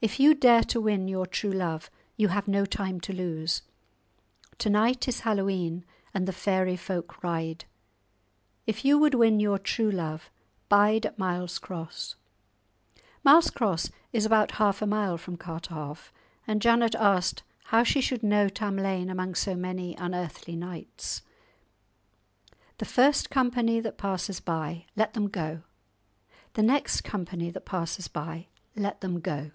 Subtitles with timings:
[0.00, 3.62] If you dare to win your true love, you have no time to lose.
[4.58, 7.66] To night is Hallowe'en, and the fairy folk ride.
[8.66, 10.28] If you would win your true love,
[10.68, 12.16] bide at Miles Cross."
[13.22, 16.10] Miles Cross is about half a mile from Carterhaugh,
[16.48, 21.22] and Janet asked how she should know Tamlane among so many unearthly knights.
[22.78, 25.62] "The first company that passes by, let them go.
[26.54, 29.52] The next company that passes by, let them go.